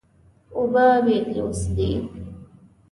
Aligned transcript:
اوبه 0.57 0.85
بېلوث 1.05 1.59
دي. 1.75 1.89